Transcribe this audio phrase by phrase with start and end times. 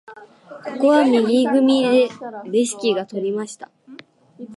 [0.65, 2.09] ここは右組で
[2.49, 3.69] レシキが取りました。